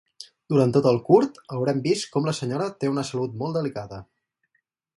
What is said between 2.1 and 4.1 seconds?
com la senyora té una salut molt delicada.